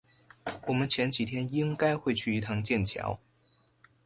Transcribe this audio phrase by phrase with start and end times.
[0.65, 3.19] 我们前几天应该会去一趟剑桥